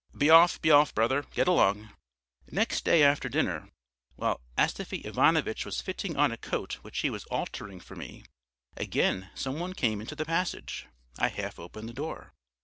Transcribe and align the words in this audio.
"Be 0.17 0.31
off, 0.31 0.59
be 0.59 0.71
off, 0.71 0.95
brother, 0.95 1.21
get 1.29 1.47
along." 1.47 1.91
Next 2.49 2.83
day 2.83 3.03
after 3.03 3.29
dinner, 3.29 3.69
while 4.15 4.41
Astafy 4.57 5.05
Ivanovitch 5.05 5.63
was 5.63 5.79
fitting 5.79 6.17
on 6.17 6.31
a 6.31 6.37
coat 6.37 6.79
which 6.81 6.97
he 7.01 7.11
was 7.11 7.25
altering 7.25 7.79
for 7.79 7.95
me, 7.95 8.23
again 8.75 9.29
some 9.35 9.59
one 9.59 9.73
came 9.73 10.01
into 10.01 10.15
the 10.15 10.25
passage. 10.25 10.87
I 11.19 11.27
half 11.27 11.59
opened 11.59 11.87
the 11.87 11.93
door. 11.93 12.33